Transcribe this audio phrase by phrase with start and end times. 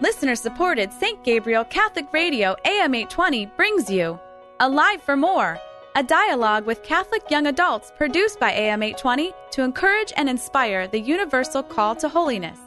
[0.00, 1.22] Listener supported St.
[1.24, 4.18] Gabriel Catholic Radio AM 820 brings you
[4.58, 5.58] Alive for More,
[5.94, 10.98] a dialogue with Catholic young adults produced by AM 820 to encourage and inspire the
[10.98, 12.58] universal call to holiness.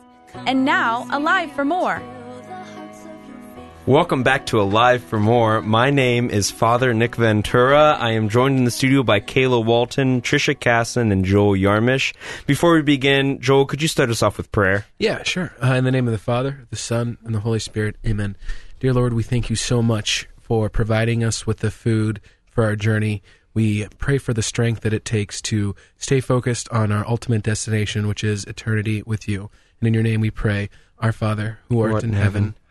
[0.45, 2.03] And now, Alive for More.
[3.85, 5.61] Welcome back to Alive for More.
[5.61, 7.97] My name is Father Nick Ventura.
[7.99, 12.13] I am joined in the studio by Kayla Walton, Trisha Casson, and Joel Yarmish.
[12.47, 14.85] Before we begin, Joel, could you start us off with prayer?
[14.99, 15.53] Yeah, sure.
[15.61, 18.37] Uh, in the name of the Father, the Son, and the Holy Spirit, amen.
[18.79, 22.77] Dear Lord, we thank you so much for providing us with the food for our
[22.77, 23.21] journey.
[23.53, 28.07] We pray for the strength that it takes to stay focused on our ultimate destination,
[28.07, 29.51] which is eternity with you.
[29.81, 32.55] And in your name we pray, Our Father, who art, in heaven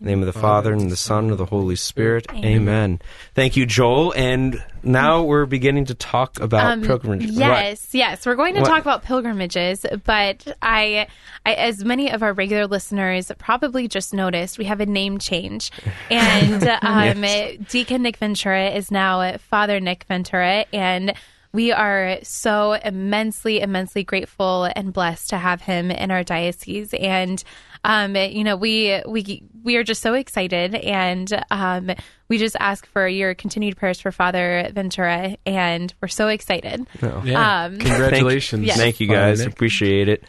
[0.00, 2.26] Name of the Father, and the Son, and the Holy Spirit.
[2.30, 2.44] Amen.
[2.44, 3.02] Amen.
[3.34, 4.12] Thank you, Joel.
[4.14, 7.36] And now we're beginning to talk about um, pilgrimages.
[7.36, 7.94] Yes, what?
[7.98, 8.68] yes, we're going to what?
[8.68, 9.86] talk about pilgrimages.
[10.04, 11.06] But I,
[11.46, 15.70] I, as many of our regular listeners probably just noticed, we have a name change,
[16.10, 17.58] and um, yes.
[17.68, 21.14] Deacon Nick Ventura is now Father Nick Ventura, and
[21.54, 26.92] we are so immensely, immensely grateful and blessed to have him in our diocese.
[26.92, 27.42] And
[27.84, 31.90] um, you know, we we we are just so excited, and um,
[32.28, 36.86] we just ask for your continued prayers for Father Ventura, and we're so excited.
[37.02, 37.22] Oh.
[37.24, 37.64] Yeah.
[37.64, 38.60] Um, Congratulations!
[38.60, 38.76] Thank, yes.
[38.78, 40.24] thank you guys, appreciate it.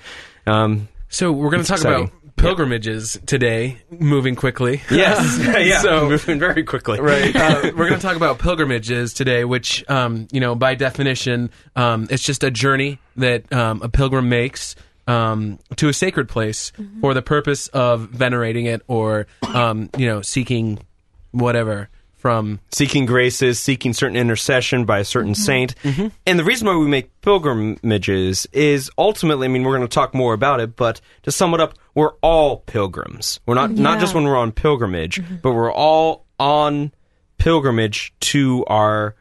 [0.46, 2.04] Um, so we're going to talk exciting.
[2.06, 4.82] about pilgrimages today, moving quickly.
[4.90, 7.00] Yes, yeah, so moving very quickly.
[7.00, 7.36] Right.
[7.46, 12.08] Uh, we're going to talk about pilgrimages today, which, um, you know, by definition, um,
[12.10, 14.76] it's just a journey that um, a pilgrim makes.
[15.08, 17.02] Um, to a sacred place mm-hmm.
[17.02, 20.80] for the purpose of venerating it or, um, you know, seeking
[21.30, 21.90] whatever
[22.26, 25.44] from seeking graces, seeking certain intercession by a certain mm-hmm.
[25.44, 25.76] saint.
[25.84, 26.08] Mm-hmm.
[26.26, 30.16] And the reason why we make pilgrimages is ultimately, I mean, we're going to talk
[30.16, 33.40] more about it, but to sum it up, we're all pilgrims.
[33.46, 33.84] We're not, yeah.
[33.84, 35.36] not just when we're on pilgrimage, mm-hmm.
[35.44, 36.92] but we're all on
[37.38, 39.14] pilgrimage to our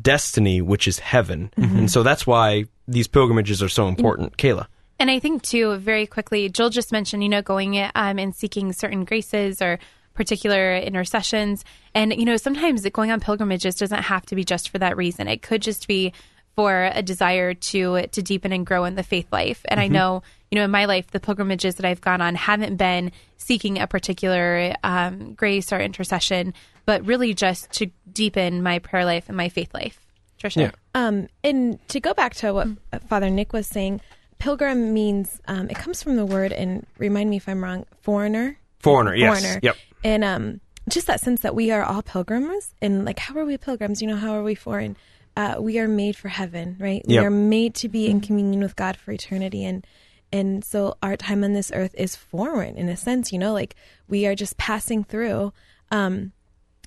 [0.00, 1.52] destiny, which is heaven.
[1.56, 1.78] Mm-hmm.
[1.78, 4.36] And so that's why these pilgrimages are so important.
[4.36, 4.68] Kayla.
[5.00, 8.72] And I think, too, very quickly, Joel just mentioned, you know, going um, and seeking
[8.72, 9.80] certain graces or
[10.14, 11.64] particular intercessions.
[11.94, 15.28] And, you know, sometimes going on pilgrimages doesn't have to be just for that reason.
[15.28, 16.12] It could just be
[16.54, 19.62] for a desire to to deepen and grow in the faith life.
[19.66, 19.84] And mm-hmm.
[19.84, 23.12] I know, you know, in my life, the pilgrimages that I've gone on haven't been
[23.38, 29.24] seeking a particular um, grace or intercession, but really just to deepen my prayer life
[29.28, 29.98] and my faith life.
[30.38, 30.60] Trisha.
[30.60, 30.70] Yeah.
[30.94, 33.06] Um, and to go back to what mm-hmm.
[33.06, 34.00] Father Nick was saying,
[34.38, 38.58] pilgrim means um, it comes from the word, and remind me if I'm wrong, foreigner.
[38.80, 39.40] Foreigner, yes.
[39.40, 39.60] Foreigner.
[39.62, 43.44] Yep and um, just that sense that we are all pilgrims, and like, how are
[43.44, 44.00] we pilgrims?
[44.02, 44.96] You know, how are we foreign?
[45.36, 47.02] Uh, we are made for heaven, right?
[47.06, 47.20] Yep.
[47.20, 49.86] We are made to be in communion with God for eternity, and
[50.32, 53.32] and so our time on this earth is foreign in a sense.
[53.32, 53.74] You know, like
[54.08, 55.52] we are just passing through.
[55.90, 56.32] Um,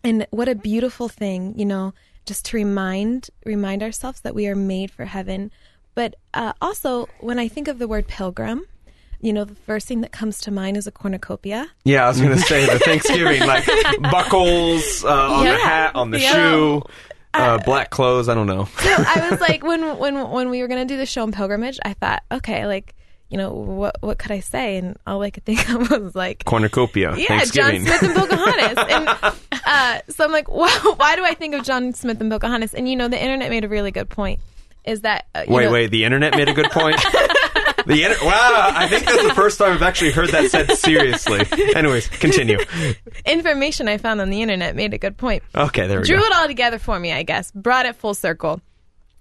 [0.03, 1.93] and what a beautiful thing, you know,
[2.25, 5.51] just to remind remind ourselves that we are made for heaven.
[5.95, 8.65] But uh, also, when I think of the word pilgrim,
[9.25, 11.67] you know, the first thing that comes to mind is a cornucopia.
[11.83, 13.65] Yeah, I was going to say the Thanksgiving, like
[13.99, 15.51] buckles uh, on yeah.
[15.53, 16.31] the hat, on the yeah.
[16.31, 16.83] shoe.
[17.33, 18.29] Uh, uh, black clothes.
[18.29, 18.65] I don't know.
[18.65, 21.79] So I was like, when when when we were gonna do the show on pilgrimage,
[21.83, 22.93] I thought, okay, like,
[23.29, 24.77] you know, what what could I say?
[24.77, 27.15] And all I could think of was like cornucopia.
[27.17, 28.77] Yeah, John Smith and Pocahontas.
[28.89, 29.35] and
[29.65, 32.75] uh, so I'm like, wow, why do I think of John Smith and Pocahontas?
[32.75, 34.39] And you know, the internet made a really good point.
[34.85, 35.87] Is that uh, wait, know, wait?
[35.89, 37.03] The internet made a good point.
[37.85, 41.41] The inter- wow, I think that's the first time I've actually heard that said seriously.
[41.75, 42.57] Anyways, continue.
[43.25, 45.43] Information I found on the internet made a good point.
[45.53, 46.21] Okay, there we Drew go.
[46.21, 47.51] Drew it all together for me, I guess.
[47.51, 48.61] Brought it full circle.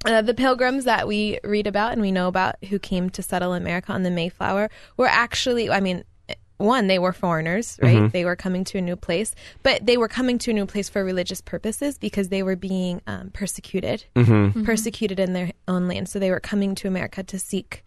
[0.04, 3.54] Uh, the pilgrims that we read about and we know about who came to settle
[3.54, 6.04] America on the Mayflower were actually, I mean,
[6.58, 7.96] one, they were foreigners, right?
[7.96, 8.08] Mm-hmm.
[8.08, 10.88] They were coming to a new place, but they were coming to a new place
[10.88, 14.32] for religious purposes because they were being um, persecuted, mm-hmm.
[14.32, 14.64] mm-hmm.
[14.64, 16.08] persecuted in their own land.
[16.08, 17.84] So they were coming to America to seek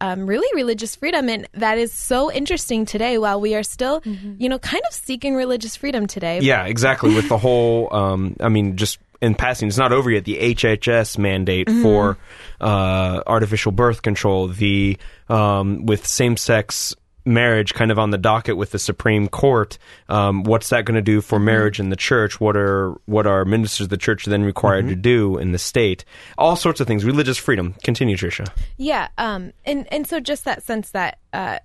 [0.00, 1.28] um, really religious freedom.
[1.28, 4.34] And that is so interesting today while we are still, mm-hmm.
[4.38, 6.40] you know, kind of seeking religious freedom today.
[6.40, 7.14] Yeah, exactly.
[7.14, 10.24] With the whole, um, I mean, just in passing, it's not over yet.
[10.24, 11.82] The HHS mandate mm-hmm.
[11.82, 12.18] for
[12.60, 14.98] uh, artificial birth control, the
[15.28, 16.94] um, with same sex
[17.26, 19.76] marriage kind of on the docket with the Supreme Court.
[20.08, 22.40] Um, what's that going to do for marriage in the church?
[22.40, 24.94] What are what are ministers of the church then required mm-hmm.
[24.94, 26.04] to do in the state?
[26.38, 27.04] All sorts of things.
[27.04, 27.74] Religious freedom.
[27.82, 28.48] Continue, Tricia.
[28.76, 31.58] Yeah, um, and and so just that sense that uh,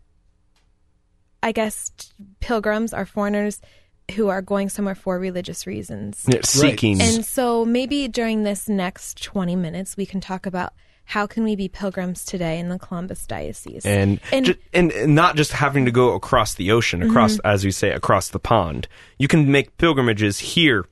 [1.43, 1.91] I guess
[2.39, 3.61] pilgrims are foreigners
[4.15, 7.01] who are going somewhere for religious reasons, yeah, seeking.
[7.01, 10.73] And so maybe during this next twenty minutes, we can talk about
[11.11, 13.85] how can we be pilgrims today in the Columbus diocese?
[13.85, 17.47] And and, ju- and, not just having to go across the ocean, across mm-hmm.
[17.47, 18.87] as we say, across the pond.
[19.17, 20.85] You can make pilgrimages here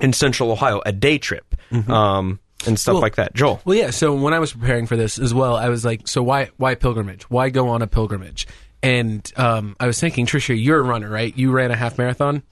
[0.00, 1.56] in Central Ohio, a day trip.
[1.72, 1.90] Mm-hmm.
[1.90, 3.34] Um, and stuff well, like that.
[3.34, 3.60] Joel.
[3.64, 3.90] Well, yeah.
[3.90, 6.76] So when I was preparing for this as well, I was like, so why why
[6.76, 7.28] pilgrimage?
[7.28, 8.46] Why go on a pilgrimage?
[8.82, 11.36] And um, I was thinking, Tricia, you're a runner, right?
[11.36, 12.44] You ran a half marathon,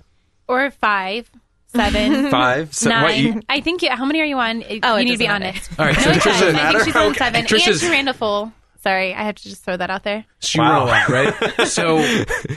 [0.49, 1.31] or five
[1.69, 3.03] seven, five, so, nine.
[3.03, 3.83] What, you, I think.
[3.83, 4.65] You, how many are you on?
[4.83, 5.71] Oh, you need to be honest.
[5.79, 7.45] All right, so no, Trisha, I think she's on seven.
[7.45, 8.53] Trisha's, and she ran a full.
[8.83, 10.25] Sorry, I have to just throw that out there.
[10.39, 10.87] She wow.
[10.87, 11.69] ran a lot, right?
[11.69, 11.99] so,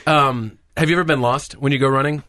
[0.05, 2.23] um, have you ever been lost when you go running?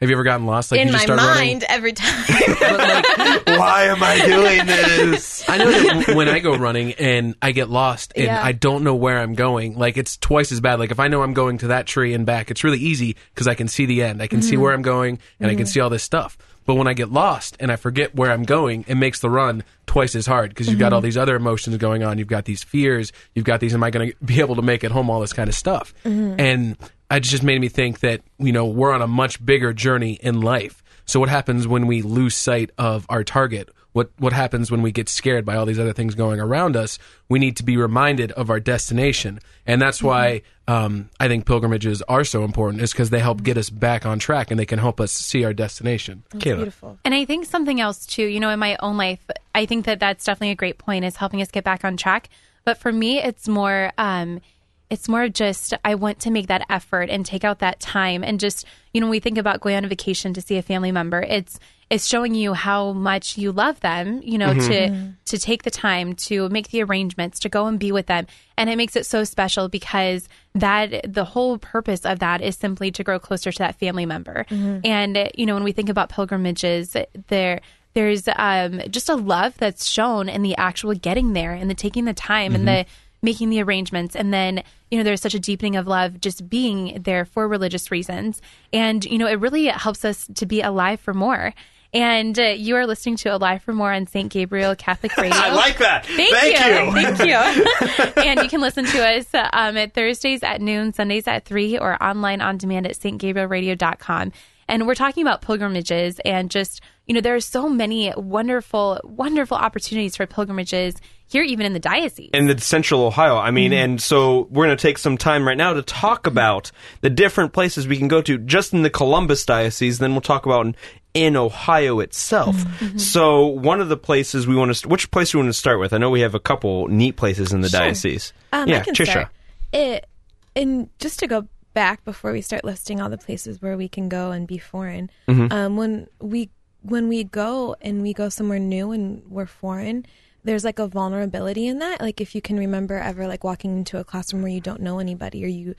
[0.00, 0.70] Have you ever gotten lost?
[0.70, 1.62] Like in my mind running?
[1.64, 2.24] every time.
[2.28, 5.48] like, why am I doing this?
[5.48, 8.40] I know that when I go running and I get lost and yeah.
[8.42, 10.78] I don't know where I'm going, like it's twice as bad.
[10.78, 13.48] Like if I know I'm going to that tree and back, it's really easy because
[13.48, 14.22] I can see the end.
[14.22, 14.48] I can mm-hmm.
[14.48, 15.46] see where I'm going and mm-hmm.
[15.46, 15.66] I can mm-hmm.
[15.66, 16.38] see all this stuff.
[16.64, 19.64] But when I get lost and I forget where I'm going, it makes the run
[19.86, 20.80] twice as hard because you've mm-hmm.
[20.80, 22.18] got all these other emotions going on.
[22.18, 23.10] You've got these fears.
[23.34, 25.08] You've got these, am I going to be able to make it home?
[25.08, 25.94] All this kind of stuff.
[26.04, 26.38] Mm-hmm.
[26.38, 26.76] And
[27.10, 30.40] it just made me think that you know we're on a much bigger journey in
[30.40, 30.82] life.
[31.06, 33.70] So what happens when we lose sight of our target?
[33.92, 36.98] What what happens when we get scared by all these other things going around us?
[37.28, 42.02] We need to be reminded of our destination, and that's why um, I think pilgrimages
[42.02, 42.82] are so important.
[42.82, 45.44] Is because they help get us back on track, and they can help us see
[45.44, 46.22] our destination.
[46.30, 46.98] That's beautiful.
[47.04, 48.24] And I think something else too.
[48.24, 51.06] You know, in my own life, I think that that's definitely a great point.
[51.06, 52.28] Is helping us get back on track.
[52.64, 53.92] But for me, it's more.
[53.96, 54.42] Um,
[54.90, 58.24] it's more of just I want to make that effort and take out that time
[58.24, 60.92] and just you know we think about going on a vacation to see a family
[60.92, 61.58] member it's
[61.90, 64.68] it's showing you how much you love them you know mm-hmm.
[64.68, 68.26] to to take the time to make the arrangements to go and be with them
[68.56, 72.90] and it makes it so special because that the whole purpose of that is simply
[72.90, 74.80] to grow closer to that family member mm-hmm.
[74.84, 76.96] and you know when we think about pilgrimages
[77.28, 77.60] there
[77.94, 82.04] there's um, just a love that's shown in the actual getting there and the taking
[82.04, 82.68] the time mm-hmm.
[82.68, 82.86] and the
[83.22, 87.02] making the arrangements and then you know there's such a deepening of love just being
[87.02, 88.40] there for religious reasons
[88.72, 91.52] and you know it really helps us to be alive for more
[91.92, 94.30] and uh, you are listening to Alive for More on St.
[94.30, 95.36] Gabriel Catholic Radio.
[95.36, 96.04] I like that.
[96.04, 97.30] Thank, Thank you.
[97.30, 97.36] you.
[97.96, 98.22] Thank you.
[98.22, 102.02] and you can listen to us um, at Thursdays at noon, Sundays at 3, or
[102.02, 104.32] online on demand at stgabrielradio.com.
[104.68, 109.56] And we're talking about pilgrimages and just, you know, there are so many wonderful, wonderful
[109.56, 110.94] opportunities for pilgrimages
[111.26, 112.30] here, even in the diocese.
[112.34, 113.36] In the central Ohio.
[113.36, 113.92] I mean, mm-hmm.
[113.92, 116.70] and so we're going to take some time right now to talk about
[117.00, 119.98] the different places we can go to just in the Columbus diocese.
[119.98, 120.74] Then we'll talk about
[121.14, 122.56] in Ohio itself.
[122.56, 122.98] Mm-hmm.
[122.98, 125.80] So one of the places we want to, which place do we want to start
[125.80, 125.94] with?
[125.94, 127.80] I know we have a couple neat places in the sure.
[127.80, 128.34] diocese.
[128.52, 129.30] Um, yeah, Trisha.
[129.72, 130.06] It,
[130.54, 134.08] and just to go back before we start listing all the places where we can
[134.08, 135.10] go and be foreign.
[135.26, 135.52] Mm-hmm.
[135.52, 136.50] Um, when we
[136.82, 140.06] when we go and we go somewhere new and we're foreign,
[140.44, 142.00] there's like a vulnerability in that.
[142.00, 144.98] Like if you can remember ever like walking into a classroom where you don't know
[144.98, 145.74] anybody or you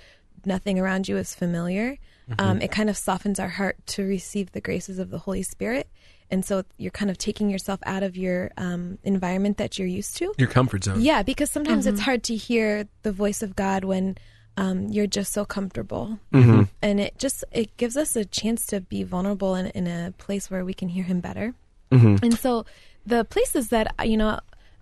[0.45, 1.97] nothing around you is familiar,
[2.29, 2.33] mm-hmm.
[2.39, 5.89] um, it kind of softens our heart to receive the graces of the Holy Spirit.
[6.31, 10.15] And so you're kind of taking yourself out of your um, environment that you're used
[10.17, 11.01] to, your comfort zone.
[11.01, 11.95] Yeah, because sometimes mm-hmm.
[11.95, 14.15] it's hard to hear the voice of God when
[14.59, 16.63] um, you're just so comfortable, mm-hmm.
[16.81, 20.51] and it just it gives us a chance to be vulnerable in, in a place
[20.51, 21.53] where we can hear Him better.
[21.91, 22.23] Mm-hmm.
[22.23, 22.65] And so,
[23.05, 24.39] the places that you know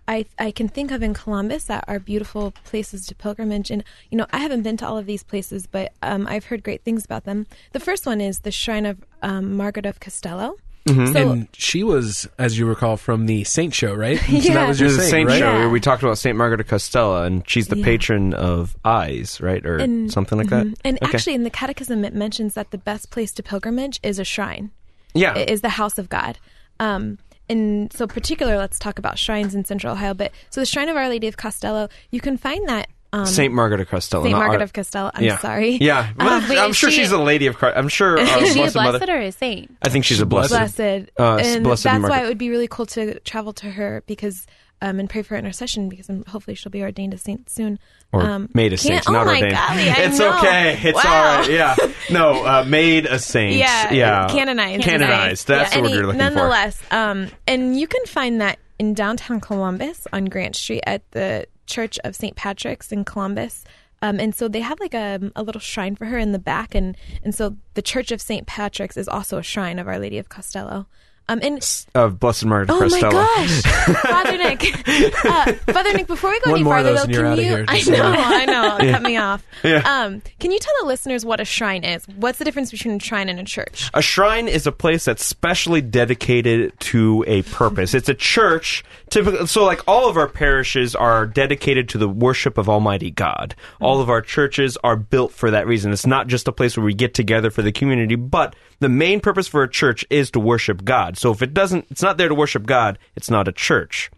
[0.07, 3.69] I I can think of in Columbus that are beautiful places to pilgrimage.
[3.69, 6.63] And you know, I haven't been to all of these places, but um, I've heard
[6.63, 7.46] great things about them.
[7.74, 10.57] The first one is the Shrine of um, Margaret of Castello.
[10.88, 11.13] Mm-hmm.
[11.13, 14.22] So, and she was, as you recall, from the Saint Show, right?
[14.29, 14.41] yeah.
[14.41, 15.39] So that was your the Saint, Saint right?
[15.39, 17.86] Show where we talked about Saint Margaret of Castello, and she's the yeah.
[17.86, 20.70] patron of eyes, right, or and, something like mm-hmm.
[20.70, 20.79] that.
[20.84, 21.15] And okay.
[21.15, 24.72] actually, in the Catechism, it mentions that the best place to pilgrimage is a shrine.
[25.13, 26.38] Yeah, is the house of God.
[26.79, 27.17] Um,
[27.50, 30.13] and so, particular, let's talk about shrines in Central Ohio.
[30.13, 33.53] But so, the Shrine of Our Lady of Castello, you can find that um, Saint
[33.53, 34.23] Margaret of Castello.
[34.23, 35.11] Saint Margaret Ar- of Castello.
[35.13, 35.37] I'm yeah.
[35.37, 35.77] sorry.
[35.77, 37.77] Yeah, um, wait, I'm sure she, she's a lady of Christ.
[37.77, 38.17] I'm sure.
[38.27, 39.13] Uh, is she blessed a blessed mother.
[39.13, 39.77] or a saint?
[39.81, 40.49] I think she's a blessed.
[40.49, 40.79] Blessed.
[40.79, 42.09] Uh, and blessed that's Margaret.
[42.09, 44.45] why it would be really cool to travel to her because
[44.81, 47.79] um, and pray for her intercession because I'm, hopefully she'll be ordained a saint soon.
[48.11, 49.51] Or um, made a saint, oh not ordained.
[49.51, 50.37] Golly, it's know.
[50.37, 50.79] okay.
[50.81, 51.13] It's wow.
[51.13, 51.49] all right.
[51.49, 51.75] Yeah.
[52.09, 53.55] No, uh, made a saint.
[53.55, 53.91] Yeah.
[53.91, 54.27] Yeah.
[54.29, 54.83] Canonized.
[54.83, 55.47] Canonized.
[55.47, 56.93] That's yeah, what we're looking nonetheless, for.
[56.93, 61.47] Nonetheless, um, and you can find that in downtown Columbus on Grant Street at the
[61.67, 62.36] Church of St.
[62.36, 63.63] Patrick's in Columbus.
[64.01, 66.75] Um, and so they have like a, a little shrine for her in the back,
[66.75, 68.45] and and so the Church of St.
[68.45, 70.86] Patrick's is also a shrine of Our Lady of Costello.
[71.29, 73.12] Um, and of Blessed Margaret oh Costello.
[73.12, 73.62] my gosh,
[74.01, 76.07] Father Nick, uh, Father Nick.
[76.07, 77.65] Before we go One any farther, though, can you?
[77.67, 78.01] I know.
[78.17, 78.91] I know.
[78.91, 79.45] Cut me off.
[79.62, 79.79] Yeah.
[79.79, 82.07] Um, can you tell the listeners what a shrine is?
[82.07, 83.89] What's the difference between a shrine and a church?
[83.93, 87.93] A shrine is a place that's specially dedicated to a purpose.
[87.93, 89.47] It's a church, typically.
[89.47, 93.55] So, like all of our parishes are dedicated to the worship of Almighty God.
[93.79, 95.91] All of our churches are built for that reason.
[95.91, 99.19] It's not just a place where we get together for the community, but the main
[99.19, 101.17] purpose for a church is to worship God.
[101.17, 102.97] So, if it doesn't, it's not there to worship God.
[103.15, 104.11] It's not a church.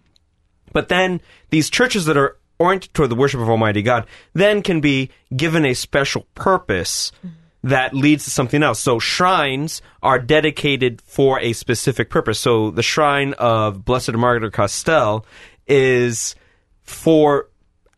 [0.72, 4.82] But then these churches that are oriented toward the worship of Almighty God then can
[4.82, 7.12] be given a special purpose
[7.64, 8.80] that leads to something else.
[8.80, 12.40] So shrines are dedicated for a specific purpose.
[12.40, 15.26] So the shrine of Blessed Margaret of Castell
[15.68, 16.36] is
[16.84, 17.49] for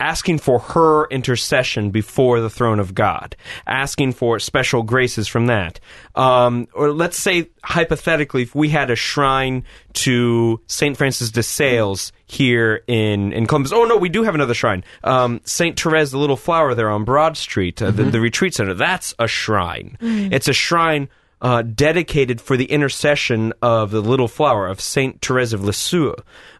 [0.01, 3.35] asking for her intercession before the throne of God,
[3.67, 5.79] asking for special graces from that.
[6.15, 10.97] Um, or let's say, hypothetically, if we had a shrine to St.
[10.97, 13.71] Francis de Sales here in, in Columbus.
[13.71, 14.83] Oh, no, we do have another shrine.
[15.03, 15.79] Um, St.
[15.79, 18.73] Therese, the little flower there on Broad Street, uh, the, the retreat center.
[18.73, 19.97] That's a shrine.
[20.01, 21.09] It's a shrine
[21.41, 26.15] uh, dedicated for the intercession of the little flower of Saint Therese of Lisieux.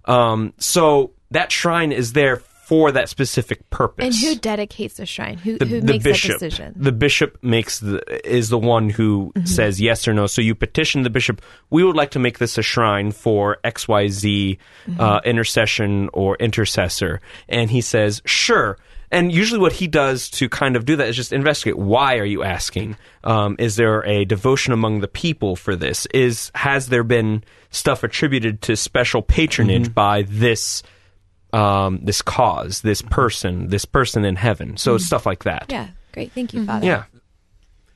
[0.05, 4.06] Um, so that shrine is there for that specific purpose.
[4.06, 5.38] And who dedicates a shrine?
[5.38, 6.40] Who, the, who the makes bishop.
[6.40, 6.74] that decision?
[6.78, 10.25] The bishop makes the is the one who says yes or no.
[10.25, 11.42] So you petition the bishop.
[11.70, 14.58] We would like to make this a shrine for X Y Z
[14.98, 18.78] uh, intercession or intercessor, and he says sure.
[19.12, 21.78] And usually, what he does to kind of do that is just investigate.
[21.78, 22.96] Why are you asking?
[23.25, 26.06] Um, is there a devotion among the people for this?
[26.13, 30.84] Is has there been stuff attributed to special patronage by this
[31.53, 34.77] um, this cause, this person, this person in heaven?
[34.77, 35.65] So stuff like that.
[35.70, 36.31] yeah, great.
[36.31, 36.86] Thank you, Father.
[36.86, 37.03] Yeah.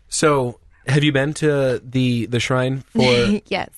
[0.08, 3.02] So, have you been to the the shrine for
[3.48, 3.70] yes.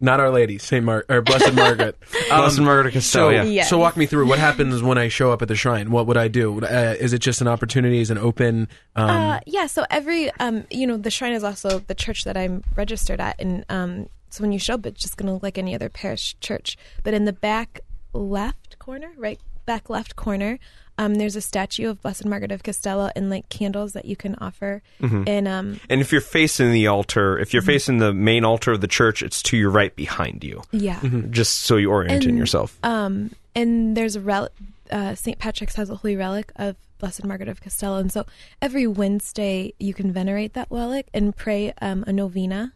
[0.00, 1.96] not Our Lady, Saint Mar or Blessed Margaret?
[2.28, 3.42] Blessed Margaret of So, yeah.
[3.44, 3.68] Yes.
[3.68, 5.90] so walk me through what happens when I show up at the shrine.
[5.90, 6.60] What would I do?
[6.62, 8.00] Uh, is it just an opportunity?
[8.00, 8.68] Is it open?
[8.96, 12.36] Um, Uh, yeah, so every um, you know, the shrine is also the church that
[12.36, 15.42] I'm registered at, and um, so when you show up, it's just going to look
[15.42, 16.78] like any other parish church.
[17.04, 17.80] But in the back
[18.12, 20.58] left corner, right back left corner,
[20.98, 24.34] um, there's a statue of Blessed Margaret of Castello and like candles that you can
[24.36, 24.82] offer.
[25.00, 28.82] And um, And if you're facing the altar, if you're facing the main altar of
[28.82, 31.00] the church, it's to your right behind you, yeah,
[31.30, 32.78] just so you orient in yourself.
[32.82, 34.52] Um, and there's a relic.
[34.90, 35.38] Uh, St.
[35.38, 38.26] Patrick's has a holy relic of Blessed Margaret of Castello, and so
[38.60, 42.72] every Wednesday you can venerate that relic and pray um, a novena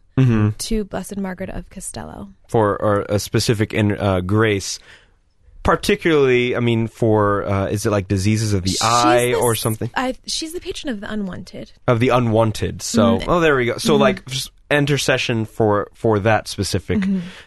[0.57, 2.29] to Blessed Margaret of Castello.
[2.47, 4.79] for or a specific in, uh, grace.
[5.65, 9.55] Particularly, I mean, for uh, is it like diseases of the She's eye the or
[9.55, 11.71] something I, she's the patron of the unwanted.
[11.87, 12.81] of the unwanted?
[12.81, 13.25] So, Mm.
[13.27, 13.77] oh, there we go.
[13.77, 17.03] So, like s- intercession for for that specific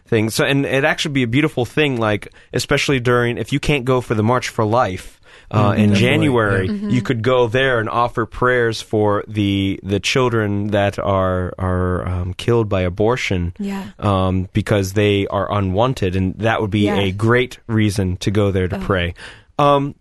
[0.06, 0.30] thing.
[0.30, 4.00] So, and it actually be a beautiful thing, like especially during if you can't go
[4.00, 5.17] for the March for Life.
[5.50, 6.90] Uh, in Definitely, January, Mm-hmm.
[6.90, 12.34] you could go there and offer prayers for the the children that are are um,
[12.34, 13.90] killed by abortion Yeah.
[13.98, 16.98] um, because they are unwanted, and that would be Yeah.
[17.00, 19.14] a great reason to go there to pray.
[19.58, 19.94] Um,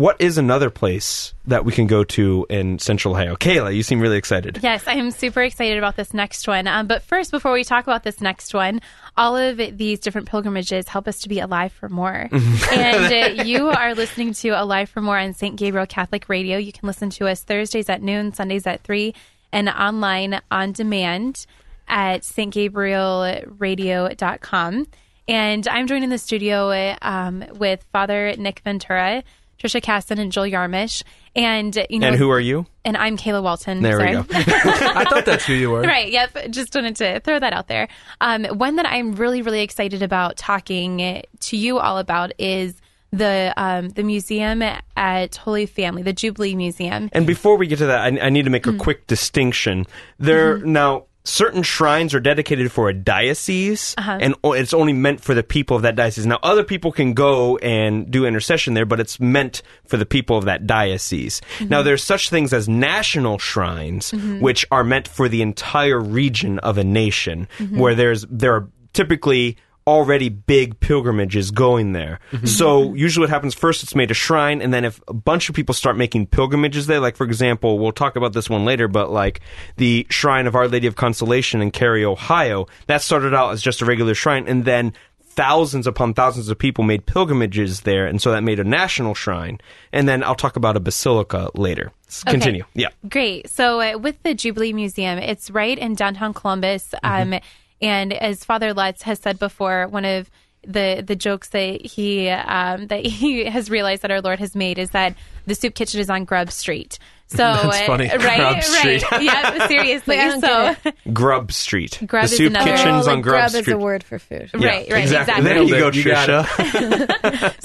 [0.00, 3.36] what is another place that we can go to in Central Ohio?
[3.36, 4.58] Kayla, you seem really excited.
[4.62, 6.66] Yes, I am super excited about this next one.
[6.66, 8.80] Um, but first, before we talk about this next one,
[9.18, 12.30] all of these different pilgrimages help us to be alive for more.
[12.32, 15.56] and uh, you are listening to Alive for More on St.
[15.56, 16.56] Gabriel Catholic Radio.
[16.56, 19.12] You can listen to us Thursdays at noon, Sundays at 3,
[19.52, 21.44] and online on demand
[21.88, 24.86] at stgabrielradio.com.
[25.28, 29.22] And I'm joined in the studio um, with Father Nick Ventura,
[29.60, 31.02] Trisha Casson, and Joel Yarmish.
[31.36, 32.66] And, you know, And who are you?
[32.84, 33.82] and I'm Kayla Walton.
[33.82, 34.16] There Sorry.
[34.16, 34.26] we go.
[34.32, 35.82] I thought that's who you were.
[35.82, 36.10] Right.
[36.10, 36.50] Yep.
[36.50, 37.88] Just wanted to throw that out there.
[38.20, 42.74] Um, one that I'm really, really excited about talking to you all about is
[43.12, 44.62] the um, the museum
[44.96, 47.08] at Holy Family, the Jubilee Museum.
[47.12, 49.86] And before we get to that, I, I need to make a quick distinction.
[50.18, 51.04] There now.
[51.22, 54.18] Certain shrines are dedicated for a diocese, uh-huh.
[54.20, 56.24] and it's only meant for the people of that diocese.
[56.24, 60.38] Now, other people can go and do intercession there, but it's meant for the people
[60.38, 61.42] of that diocese.
[61.58, 61.68] Mm-hmm.
[61.68, 64.40] Now, there's such things as national shrines, mm-hmm.
[64.40, 67.78] which are meant for the entire region of a nation, mm-hmm.
[67.78, 69.58] where there's there are typically
[69.90, 72.20] already big pilgrimages going there.
[72.44, 75.54] So usually what happens first it's made a shrine and then if a bunch of
[75.54, 79.10] people start making pilgrimages there like for example we'll talk about this one later but
[79.10, 79.40] like
[79.76, 83.82] the shrine of Our Lady of Consolation in Carey, Ohio, that started out as just
[83.82, 84.92] a regular shrine and then
[85.30, 89.58] thousands upon thousands of people made pilgrimages there, and so that made a national shrine.
[89.92, 91.92] And then I'll talk about a basilica later.
[92.26, 92.32] Okay.
[92.32, 92.64] Continue.
[92.74, 92.88] Yeah.
[93.08, 93.48] Great.
[93.48, 96.92] So uh, with the Jubilee Museum, it's right in downtown Columbus.
[97.02, 97.34] Mm-hmm.
[97.34, 97.40] Um,
[97.80, 100.30] and as Father Lutz has said before, one of
[100.66, 104.78] the the jokes that he um, that he has realized that our Lord has made
[104.78, 105.14] is that
[105.46, 106.98] the soup kitchen is on Grubb Street.
[107.30, 108.08] So That's uh, funny.
[108.08, 109.04] right, Grub right, Street.
[109.20, 110.16] yeah, seriously.
[110.16, 110.74] Wait, so
[111.12, 112.00] Grubb Street.
[112.04, 113.68] Grub the soup another- kitchen's Oh, on Grub, grub Street.
[113.68, 114.50] is a word for food.
[114.58, 115.44] Yeah, Right, right, exactly.
[115.44, 116.02] There you go, You.
[116.02, 116.44] Trisha.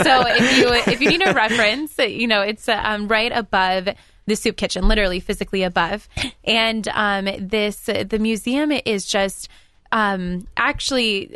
[0.03, 3.89] so if you if you need a reference, you know it's um, right above
[4.27, 6.07] the soup kitchen, literally physically above.
[6.43, 9.49] And um, this the museum is just
[9.95, 11.35] um, actually.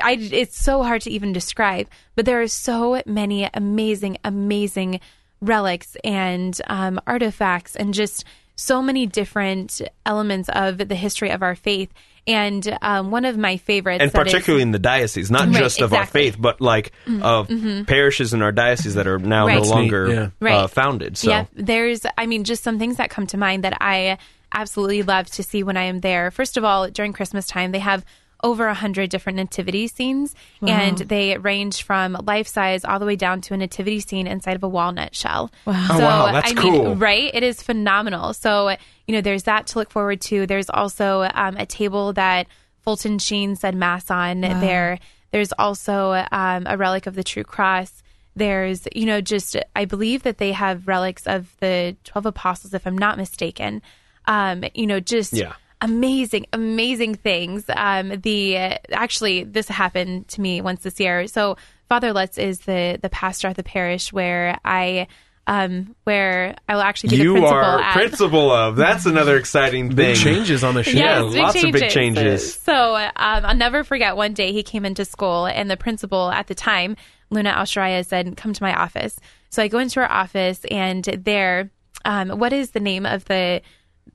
[0.00, 5.00] I, it's so hard to even describe, but there are so many amazing, amazing
[5.40, 8.24] relics and um, artifacts and just
[8.54, 11.92] so many different elements of the history of our faith.
[12.28, 15.56] And um, one of my favorites, and that is- particularly in the diocese, not Right,
[15.56, 17.48] just of our faith, but like of
[17.88, 19.60] parishes in our diocese that are now Right.
[19.60, 20.20] no longer yeah.
[20.22, 20.70] uh, Right.
[20.70, 21.18] founded.
[21.18, 24.18] So Yeah, there's, I mean, just some things that come to mind that I
[24.52, 26.30] absolutely love to see when I am there.
[26.30, 28.04] First of all, during Christmas time, they have
[28.44, 33.16] over a hundred different nativity scenes, and they range from life size all the way
[33.16, 35.50] down to a nativity scene inside of a walnut shell.
[35.64, 35.86] Wow!
[35.90, 36.90] Oh, wow, that's I cool.
[36.90, 37.30] Mean, right?
[37.34, 38.32] It is phenomenal.
[38.34, 38.76] So
[39.06, 40.46] you know, there's that to look forward to.
[40.46, 42.46] There's also um, a table that
[42.82, 45.00] Fulton Sheen said mass on there.
[45.30, 48.02] There's also um, a relic of the True Cross.
[48.36, 52.86] There's, you know, just I believe that they have relics of the twelve apostles, if
[52.86, 53.82] I'm not mistaken.
[54.28, 55.54] Um, you know, just Yeah.
[55.80, 57.64] amazing, amazing things.
[57.74, 58.56] Um, the
[58.92, 61.26] actually, this happened to me once this year.
[61.26, 61.56] So
[61.88, 65.08] Father Lutz is the the pastor at the parish where I.
[65.50, 67.94] Um, where I will actually be the you principal are at.
[67.94, 68.76] principal of.
[68.76, 69.96] That's another exciting thing.
[69.96, 70.90] Big changes on the show.
[70.98, 72.54] Yeah, Yes, big lots of big changes.
[72.56, 76.48] So um, I'll never forget one day he came into school, and the principal at
[76.48, 76.96] the time,
[77.30, 79.18] Luna Alsharaya, said, "Come to my office."
[79.48, 81.70] So I go into her office, and there,
[82.04, 83.62] um, what is the name of the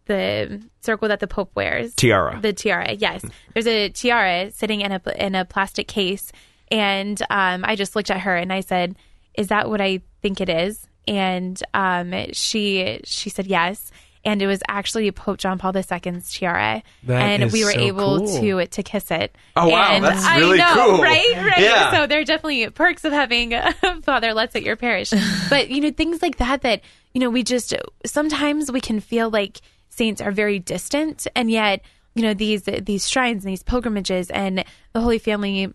[0.06, 1.94] the circle that the Pope wears?
[1.96, 2.40] Tiara.
[2.42, 2.94] The tiara.
[2.94, 3.24] Yes,
[3.54, 6.32] there's a tiara sitting in a in a plastic case,
[6.70, 8.96] and um, I just looked at her and I said,
[9.36, 13.92] "Is that what I think it is?" And um, she she said yes.
[14.26, 17.80] And it was actually Pope John Paul II's tiara, That and is we were so
[17.82, 18.40] able cool.
[18.40, 19.36] to to kiss it.
[19.58, 21.02] Oh, wow, And that's I really know, cool.
[21.02, 21.34] right?
[21.36, 21.58] Right.
[21.58, 21.92] Yeah.
[21.92, 23.52] So there are definitely perks of having
[24.04, 25.12] Father Lutz at your parish,
[25.50, 27.74] but you know things like that that you know we just
[28.06, 29.60] sometimes we can feel like
[29.96, 31.82] saints are very distant, and yet
[32.16, 35.74] you know these these shrines and these pilgrimages and the Holy Family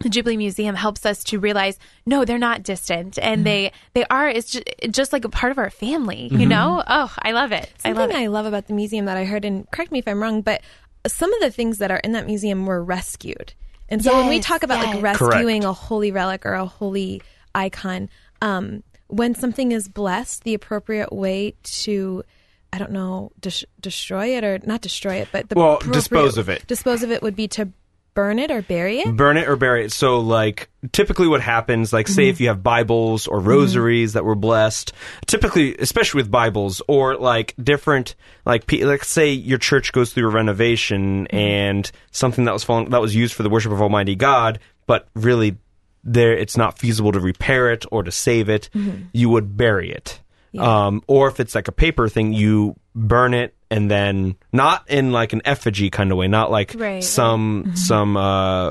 [0.00, 3.44] the Jubilee Museum helps us to realize no, they're not distant, and Mm-hmm.
[3.44, 4.28] they they are.
[4.28, 6.82] It's just, just like a part of our family, you know.
[6.86, 7.72] Oh, I love it.
[7.84, 8.24] I love Something it.
[8.24, 10.62] I love about the museum that I heard, and correct me if I'm wrong, but
[11.06, 13.54] some of the things that are in that museum were rescued.
[13.88, 14.94] And so when we talk about yes.
[14.94, 17.22] like rescuing a holy relic or a holy
[17.54, 18.08] icon,
[18.40, 22.24] um, when something is blessed, the appropriate way to
[22.72, 26.48] I don't know, des- destroy it or not destroy it, but the Well, dispose of
[26.48, 26.66] it.
[26.66, 27.68] Dispose of it would be to
[28.14, 29.16] burn it or bury it.
[29.16, 29.92] burn it or bury it.
[29.92, 32.42] So, like, typically what happens, like, say if mm-hmm.
[32.44, 34.18] you have Bibles or rosaries mm-hmm.
[34.18, 34.92] that were blessed,
[35.26, 40.28] typically, especially with Bibles or like different, like, pe- like, say your church goes through
[40.28, 41.36] a renovation mm-hmm.
[41.36, 45.08] and something that was fallen, that was used for the worship of Almighty God, but
[45.14, 45.56] really
[46.04, 48.68] there it's not feasible to repair it or to save it,
[49.12, 50.20] you would bury it.
[50.58, 55.12] Um, or if it's like a paper thing, you burn it and then not in
[55.12, 57.02] like an effigy kind of way, not like Right.
[57.02, 58.20] some some uh,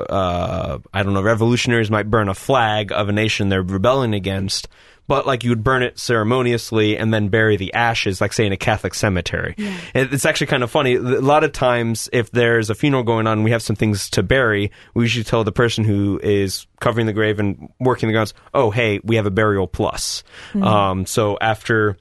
[0.02, 4.68] uh, I don't know revolutionaries might burn a flag of a nation they're rebelling against,
[5.12, 8.54] but like you would burn it ceremoniously and then bury the ashes, like say in
[8.54, 9.56] a Catholic cemetery.
[9.94, 10.96] It- It's actually kind of funny.
[10.96, 14.10] A lot of times, if there's a funeral going on, and we have some things
[14.12, 14.72] to bury.
[14.94, 18.72] We usually tell the person who is covering the grave and working the grounds, "Oh,
[18.72, 20.24] hey, we have a burial plus."
[20.62, 21.98] Um, so after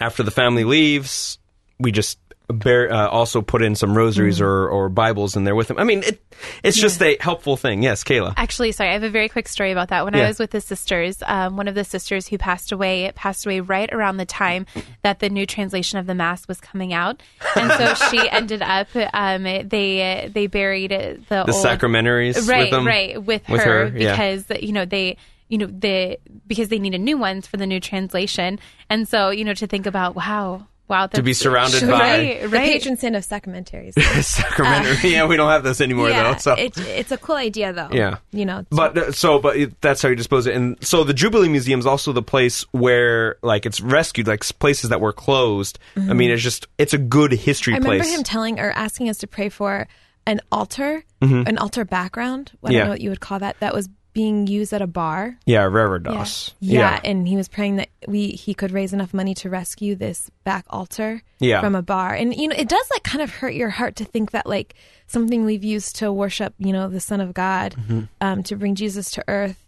[0.00, 1.38] after the family leaves,
[1.80, 2.18] we just
[2.48, 5.78] bear, uh, also put in some rosaries or, or Bibles in there with them.
[5.78, 6.20] I mean, it,
[6.62, 7.82] it's just a helpful thing.
[7.82, 8.34] Yes, Kayla.
[8.36, 10.04] Actually, sorry, I have a very quick story about that.
[10.04, 10.24] When Yeah.
[10.24, 13.60] I was with the sisters, um, one of the sisters who passed away passed away
[13.60, 14.66] right around the time
[15.02, 17.22] that the new translation of the Mass was coming out,
[17.54, 22.70] and so she ended up um, they they buried the, The old sacramentaries right with
[22.70, 22.86] them.
[22.86, 24.12] right with, with her, her, yeah.
[24.12, 25.16] because you know they
[25.48, 28.58] you know the because they needed new ones for the new translation,
[28.88, 32.42] and so you know to think about wow wow To be that's- surrounded by right
[32.42, 33.94] The right patron saint of sacramentaries.
[34.26, 35.10] sacramentary.
[35.12, 36.38] yeah, we don't have those anymore yeah, though.
[36.38, 37.88] So it, it's a cool idea though.
[37.92, 38.18] Yeah.
[38.32, 38.64] you know.
[38.70, 40.54] But uh, so, but it, that's how you dispose it.
[40.54, 44.90] And so the Jubilee Museum is also the place where, like, it's rescued, like places
[44.90, 45.78] that were closed.
[45.96, 48.16] I mean, it's just it's a good history I remember place.
[48.16, 49.88] him telling or asking us to pray for
[50.26, 51.48] an altar, mm-hmm.
[51.48, 52.52] an altar background.
[52.62, 53.58] I don't know what you would call that.
[53.60, 55.38] That was being used at a bar.
[55.46, 56.52] Yeah, reredos.
[56.58, 56.80] Yeah.
[56.80, 57.00] yeah.
[57.04, 60.64] and he was praying that we he could raise enough money to rescue this back
[60.70, 61.60] altar yeah.
[61.60, 62.14] from a bar.
[62.14, 64.74] And you know, it does like kind of hurt your heart to think that like
[65.06, 68.00] something we've used to worship, you know, the Son of God, mm-hmm.
[68.20, 69.64] um, to bring Jesus to earth,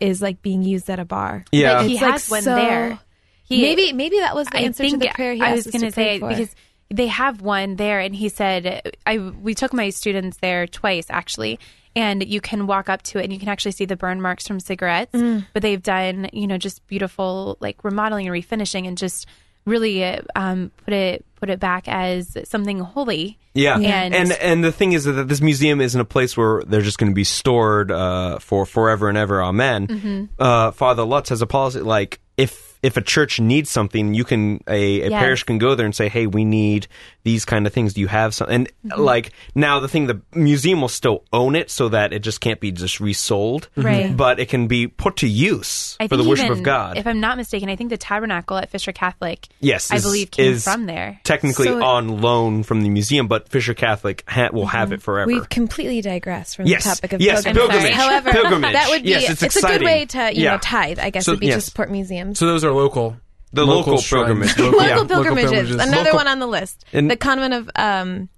[0.00, 1.44] is like being used at a bar.
[1.52, 2.98] Yeah, like, he it's has like one so, there.
[3.44, 5.36] He, maybe maybe that was the answer to the prayer.
[5.40, 6.28] I was going to say for.
[6.28, 6.56] because
[6.90, 11.60] they have one there, and he said I we took my students there twice actually,
[11.94, 14.46] and you can walk up to it and you can actually see the burn marks
[14.46, 15.12] from cigarettes.
[15.12, 15.46] Mm.
[15.52, 19.26] But they've done you know just beautiful like remodeling and refinishing and just
[19.64, 23.38] really um, put it put it back as something holy.
[23.54, 26.82] Yeah, and and, and the thing is that this museum isn't a place where they're
[26.82, 29.42] just going to be stored uh, for forever and ever.
[29.42, 29.86] Amen.
[29.86, 30.24] Mm-hmm.
[30.38, 34.62] Uh, Father Lutz has a policy like if if a church needs something, you can
[34.66, 35.20] a, a yes.
[35.20, 36.88] parish can go there and say, "Hey, we need
[37.22, 37.94] these kind of things.
[37.94, 39.00] Do you have some?" And mm-hmm.
[39.00, 42.58] like now, the thing the museum will still own it, so that it just can't
[42.58, 44.16] be just resold, right?
[44.16, 46.98] But it can be put to use I for the worship even, of God.
[46.98, 50.58] If I'm not mistaken, I think the tabernacle at Fisher Catholic, yes, I believe came
[50.58, 51.20] from there.
[51.22, 54.70] Technically so, on loan from the museum, but Fisher Catholic ha- will mm-hmm.
[54.70, 55.28] have it forever.
[55.28, 56.82] We've completely digressed from yes.
[56.82, 57.70] the topic of yes, pilgrimage.
[57.70, 57.94] pilgrimage.
[57.94, 58.72] However, pilgrimage.
[58.72, 60.52] that would be yes, it's, it's a good way to you yeah.
[60.52, 60.98] know tithe.
[60.98, 61.56] I guess so, would be yes.
[61.56, 62.40] to support museums.
[62.40, 63.16] So those are local
[63.52, 64.58] the local, local pilgrimage.
[64.58, 65.04] local, yeah.
[65.04, 65.50] pilgrimages.
[65.50, 65.74] pilgrimages.
[65.74, 66.16] Another local.
[66.16, 66.84] one on the list.
[66.92, 68.28] In, the convent of um,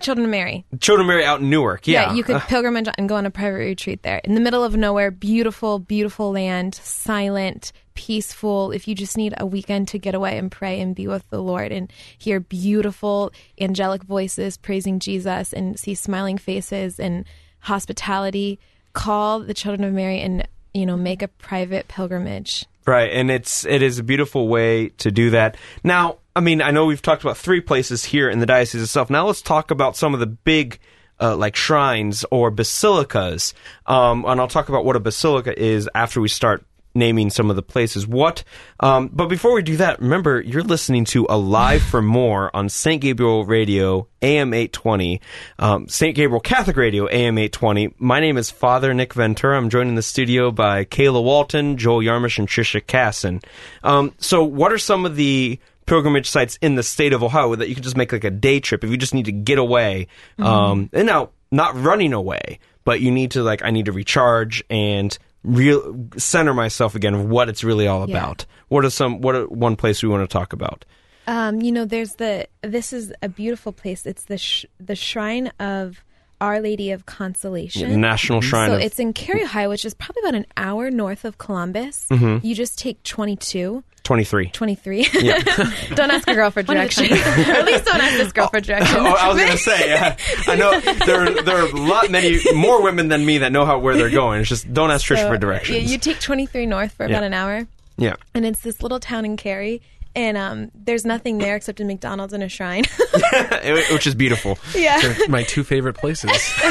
[0.00, 0.64] Children of Mary.
[0.80, 1.86] Children of Mary out in Newark.
[1.86, 2.08] Yeah.
[2.08, 4.20] yeah you could uh, pilgrimage and go on a private retreat there.
[4.24, 8.70] In the middle of nowhere, beautiful, beautiful land, silent, peaceful.
[8.70, 11.42] If you just need a weekend to get away and pray and be with the
[11.42, 17.26] Lord and hear beautiful angelic voices praising Jesus and see smiling faces and
[17.60, 18.58] hospitality,
[18.94, 23.64] call the Children of Mary and you know make a private pilgrimage Right, and it's
[23.64, 25.56] it is a beautiful way to do that.
[25.84, 29.08] Now, I mean, I know we've talked about three places here in the diocese itself.
[29.08, 30.78] Now, let's talk about some of the big.
[31.20, 33.54] Uh, like shrines or basilicas,
[33.86, 37.56] um, and I'll talk about what a basilica is after we start naming some of
[37.56, 38.06] the places.
[38.06, 38.44] What?
[38.80, 43.00] Um, but before we do that, remember you're listening to Alive for More on St.
[43.00, 45.20] Gabriel Radio, AM 820,
[45.58, 46.14] um, St.
[46.14, 47.94] Gabriel Catholic Radio, AM 820.
[47.98, 49.56] My name is Father Nick Ventura.
[49.56, 53.40] I'm joined in the studio by Kayla Walton, Joel Yarmish, and Trisha Casson.
[53.82, 57.68] Um, so, what are some of the pilgrimage sites in the state of Ohio that
[57.68, 60.08] you can just make like a day trip if you just need to get away?
[60.38, 60.44] Mm-hmm.
[60.44, 64.64] Um, and now, not running away, but you need to like I need to recharge
[64.70, 68.46] and real center myself again of what it's really all about.
[68.48, 68.54] Yeah.
[68.68, 70.84] What are some what are one place we want to talk about?
[71.26, 74.06] Um, you know, there's the this is a beautiful place.
[74.06, 76.04] It's the sh- the shrine of
[76.42, 78.70] Our Lady of Consolation, yeah, National Shrine.
[78.70, 78.80] So of...
[78.80, 82.08] it's in Carey, Ohio, which is probably about an hour north of Columbus.
[82.10, 82.44] Mm-hmm.
[82.44, 84.48] You just take 22 23.
[84.48, 85.06] 23.
[85.20, 85.38] Yeah.
[85.94, 87.12] don't ask a girl for directions.
[87.12, 88.98] or at least don't ask this girl for directions.
[88.98, 90.16] Oh, I was going to say, yeah.
[90.48, 93.78] I know there, there are a lot many more women than me that know how
[93.78, 94.40] where they're going.
[94.40, 95.92] It's just don't ask so, Trisha for directions.
[95.92, 97.10] You, take 23 north for yeah.
[97.10, 97.68] about an hour.
[97.96, 98.16] Yeah.
[98.34, 99.80] And it's this little town in Carey
[100.14, 102.84] and um, there's nothing there except a McDonald's and a shrine,
[103.90, 104.58] which is beautiful.
[104.74, 106.30] Yeah, They're my two favorite places.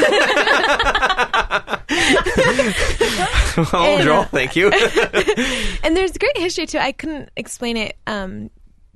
[3.72, 4.70] oh, and, Joel, uh, thank you.
[5.82, 6.78] and there's great history too.
[6.78, 8.50] I couldn't explain it, um,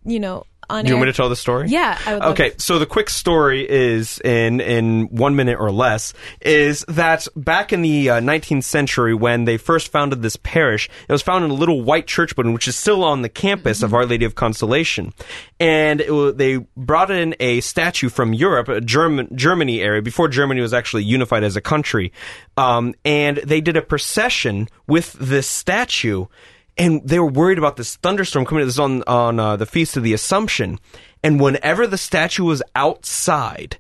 [0.05, 0.99] you know, on Do you air.
[0.99, 1.69] want me to tell the story?
[1.69, 7.27] Yeah, Okay, so the quick story is in in one minute or less is that
[7.37, 11.45] back in the uh, 19th century when they first founded this parish, it was found
[11.45, 13.87] in a little white church building which is still on the campus mm-hmm.
[13.87, 15.13] of Our Lady of Consolation,
[15.61, 20.61] and it, they brought in a statue from Europe, a German Germany area before Germany
[20.61, 22.13] was actually unified as a country,
[22.57, 26.27] um, and they did a procession with this statue
[26.77, 28.65] and they were worried about this thunderstorm coming.
[28.65, 30.79] This on on uh, the feast of the Assumption,
[31.23, 33.79] and whenever the statue was outside,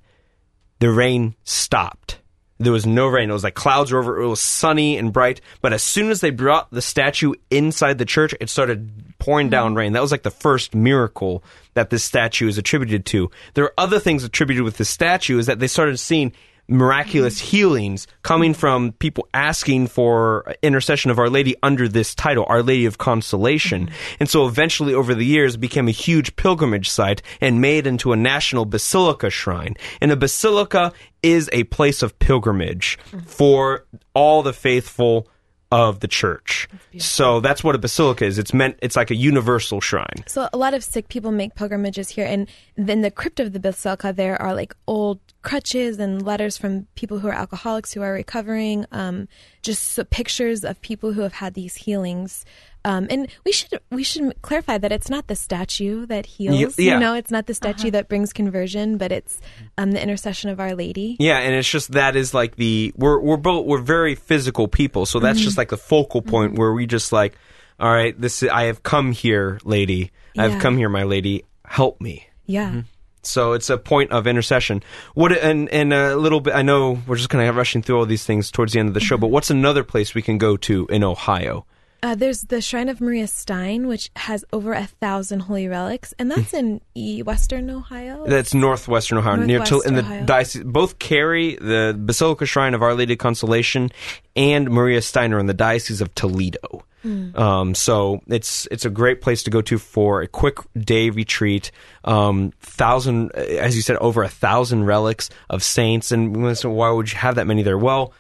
[0.79, 2.21] the rain stopped.
[2.59, 3.29] There was no rain.
[3.29, 4.21] It was like clouds were over.
[4.21, 5.43] It was sunny and bright.
[5.61, 9.75] But as soon as they brought the statue inside the church, it started pouring down
[9.75, 9.93] rain.
[9.93, 13.31] That was like the first miracle that this statue is attributed to.
[13.53, 16.33] There are other things attributed with this statue is that they started seeing
[16.69, 22.63] miraculous healings coming from people asking for intercession of Our Lady under this title, Our
[22.63, 23.87] Lady of Consolation.
[23.87, 24.17] Mm-hmm.
[24.21, 28.17] And so eventually over the years became a huge pilgrimage site and made into a
[28.17, 29.75] national basilica shrine.
[30.01, 33.21] And a basilica is a place of pilgrimage mm-hmm.
[33.21, 35.29] for all the faithful
[35.73, 36.69] of the church.
[36.99, 38.39] so that's what a basilica is.
[38.39, 40.25] It's meant it's like a universal shrine.
[40.27, 43.61] So a lot of sick people make pilgrimages here and then the crypt of the
[43.61, 48.13] basilica there are like old crutches and letters from people who are alcoholics who are
[48.13, 49.29] recovering, um,
[49.63, 52.45] just pictures of people who have had these healings.
[52.87, 56.79] Um, and we should we should clarify that it's not the statue that heals.
[56.79, 56.95] Yeah.
[56.95, 57.91] You know, it's not the statue uh-huh.
[57.91, 59.41] that brings conversion, but it's
[59.77, 61.17] um, the intercession of Our Lady.
[61.19, 65.05] Yeah, and it's just that is like the we're we're both we're very physical people,
[65.05, 65.45] so that's mm-hmm.
[65.47, 66.61] just like the focal point mm-hmm.
[66.61, 67.37] where we just like,
[67.81, 70.13] all right, this is, I have come here, lady.
[70.39, 71.45] I have come here, my lady.
[71.65, 72.29] Help me.
[72.45, 72.69] Yeah.
[72.69, 72.81] Mm-hmm.
[73.23, 74.85] So it's a point of intercession.
[75.15, 76.55] What and and a little bit.
[76.55, 78.95] I know we're just kind of rushing through all these things towards the end of
[78.95, 79.23] the show, mm-hmm.
[79.23, 81.67] but what's another place we can go to in Ohio?
[82.07, 86.31] Uh, there's the Shrine of Maria Stein, which has over a thousand holy relics, and
[86.31, 88.25] that's in e- Western Ohio.
[88.29, 90.63] That's northwestern Ohio, Northwest near to, in the diocese.
[90.63, 93.91] Both carry the Basilica Shrine of Our Lady of Consolation
[94.37, 96.85] and Maria Steiner in the Diocese of Toledo.
[97.05, 97.37] Mm.
[97.37, 101.73] Um, so it's it's a great place to go to for a quick day retreat.
[102.05, 107.19] Um, thousand, as you said, over a thousand relics of saints, and why would you
[107.19, 107.77] have that many there?
[107.77, 108.13] Well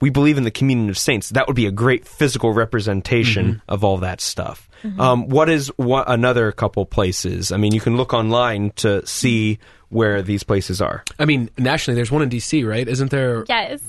[0.00, 1.30] we believe in the communion of saints.
[1.30, 3.70] That would be a great physical representation mm-hmm.
[3.72, 4.68] of all that stuff.
[4.82, 5.00] Mm-hmm.
[5.00, 7.52] Um, what is what another couple places?
[7.52, 11.04] I mean, you can look online to see where these places are.
[11.18, 12.86] I mean, nationally, there's one in D.C., right?
[12.86, 13.44] Isn't there?
[13.48, 13.80] Yes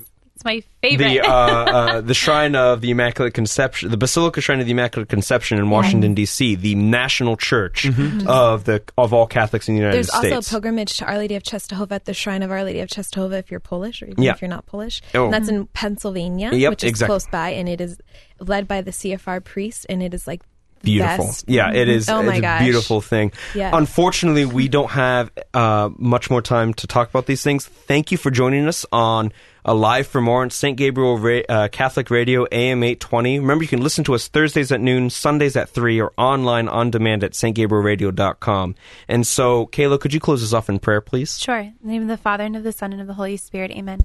[0.44, 1.10] my favorite.
[1.10, 5.08] The uh, uh, the Shrine of the Immaculate Conception, the Basilica Shrine of the Immaculate
[5.08, 8.28] Conception in Washington D.C., the national church mm-hmm.
[8.28, 10.22] of the of all Catholics in the United There's States.
[10.24, 12.80] There's also a pilgrimage to Our Lady of Czestochowa at the Shrine of Our Lady
[12.80, 14.32] of Czestochowa if you're Polish or even yeah.
[14.32, 15.02] if you're not Polish.
[15.14, 15.26] Oh.
[15.26, 17.12] And that's in Pennsylvania, yep, which is exactly.
[17.12, 17.98] close by, and it is
[18.40, 20.42] led by the CFR priest, and it is like
[20.86, 21.26] beautiful.
[21.26, 21.50] Best.
[21.50, 22.08] Yeah, it is.
[22.10, 22.62] Oh my it's gosh.
[22.62, 23.32] a beautiful thing.
[23.54, 23.74] Yes.
[23.76, 27.66] Unfortunately, we don't have uh, much more time to talk about these things.
[27.66, 29.34] Thank you for joining us on
[29.68, 30.78] Alive for More on St.
[30.78, 33.40] Gabriel Ra- uh, Catholic Radio AM 820.
[33.40, 36.92] Remember, you can listen to us Thursdays at noon, Sundays at 3, or online on
[36.92, 38.76] demand at stgabrielradio.com.
[39.08, 41.40] And so, Kayla, could you close us off in prayer, please?
[41.40, 41.58] Sure.
[41.58, 43.72] In the name of the Father, and of the Son, and of the Holy Spirit.
[43.72, 44.02] Amen.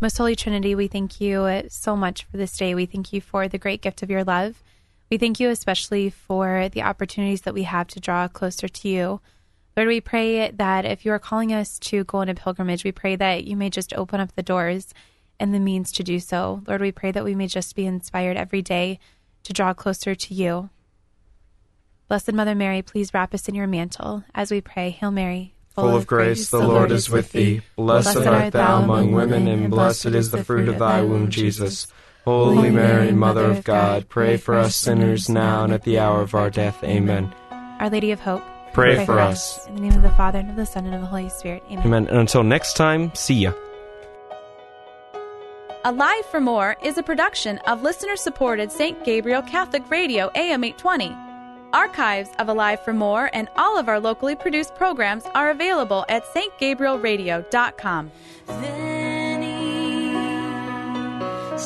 [0.00, 2.74] Most Holy Trinity, we thank you so much for this day.
[2.74, 4.60] We thank you for the great gift of your love.
[5.12, 9.20] We thank you especially for the opportunities that we have to draw closer to you.
[9.76, 12.92] Lord, we pray that if you are calling us to go on a pilgrimage, we
[12.92, 14.94] pray that you may just open up the doors
[15.38, 16.62] and the means to do so.
[16.66, 18.98] Lord, we pray that we may just be inspired every day
[19.42, 20.70] to draw closer to you.
[22.08, 24.88] Blessed Mother Mary, please wrap us in your mantle as we pray.
[24.88, 27.60] Hail Mary, full, full of grace, the Lord is with thee.
[27.76, 31.86] Blessed art thou among women, and blessed is the fruit of thy womb, Jesus.
[32.24, 36.34] Holy Mary, Mother of God, pray for us sinners now and at the hour of
[36.34, 36.82] our death.
[36.84, 37.34] Amen.
[37.80, 39.58] Our Lady of Hope Pray, Pray for, for us.
[39.58, 39.66] us.
[39.66, 41.62] In the name of the Father, and of the Son, and of the Holy Spirit.
[41.66, 41.84] Amen.
[41.84, 42.06] Amen.
[42.08, 43.52] And until next time, see ya.
[45.84, 49.04] Alive for More is a production of listener supported St.
[49.04, 51.14] Gabriel Catholic Radio AM 820.
[51.74, 56.24] Archives of Alive for More and all of our locally produced programs are available at
[56.26, 58.10] stgabrielradio.com.
[58.46, 61.58] Then he,